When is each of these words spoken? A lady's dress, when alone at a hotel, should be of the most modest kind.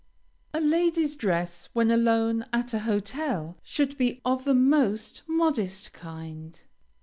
A 0.51 0.59
lady's 0.59 1.13
dress, 1.15 1.69
when 1.73 1.91
alone 1.91 2.47
at 2.51 2.73
a 2.73 2.79
hotel, 2.79 3.59
should 3.61 3.99
be 3.99 4.19
of 4.25 4.45
the 4.45 4.55
most 4.55 5.21
modest 5.27 5.93
kind. 5.93 6.59